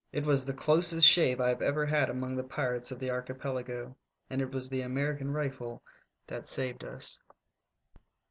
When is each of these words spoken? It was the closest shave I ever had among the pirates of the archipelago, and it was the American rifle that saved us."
It 0.11 0.25
was 0.25 0.43
the 0.45 0.53
closest 0.53 1.07
shave 1.07 1.39
I 1.39 1.51
ever 1.51 1.85
had 1.85 2.09
among 2.09 2.35
the 2.35 2.43
pirates 2.43 2.89
of 2.89 2.97
the 2.97 3.11
archipelago, 3.11 3.95
and 4.31 4.41
it 4.41 4.51
was 4.51 4.67
the 4.67 4.81
American 4.81 5.29
rifle 5.29 5.83
that 6.25 6.47
saved 6.47 6.83
us." 6.83 7.21